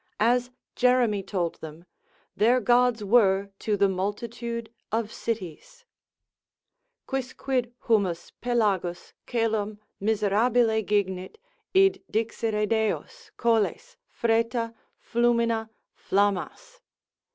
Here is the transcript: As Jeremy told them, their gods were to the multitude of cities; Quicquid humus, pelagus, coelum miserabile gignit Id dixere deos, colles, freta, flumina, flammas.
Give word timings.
As 0.19 0.49
Jeremy 0.75 1.21
told 1.21 1.61
them, 1.61 1.85
their 2.35 2.59
gods 2.59 3.03
were 3.03 3.51
to 3.59 3.77
the 3.77 3.87
multitude 3.87 4.73
of 4.91 5.13
cities; 5.13 5.85
Quicquid 7.05 7.71
humus, 7.85 8.31
pelagus, 8.41 9.13
coelum 9.27 9.77
miserabile 10.01 10.83
gignit 10.83 11.35
Id 11.75 12.01
dixere 12.11 12.67
deos, 12.67 13.29
colles, 13.37 13.95
freta, 14.11 14.73
flumina, 14.99 15.69
flammas. 15.93 16.79